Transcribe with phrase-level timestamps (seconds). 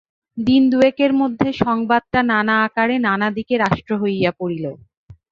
[0.37, 4.65] দিন-দুয়েকের মধ্যে সংবাদটা নানা আকারে নানা দিকে রাষ্ট্র হইয়া পড়িল।